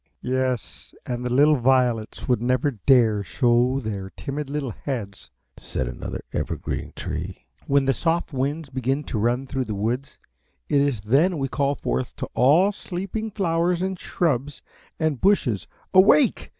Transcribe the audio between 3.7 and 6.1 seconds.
their timid little heads," said